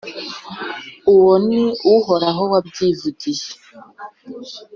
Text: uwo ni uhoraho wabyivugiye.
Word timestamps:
uwo 1.13 1.33
ni 1.47 1.61
uhoraho 1.95 2.43
wabyivugiye. 2.51 3.47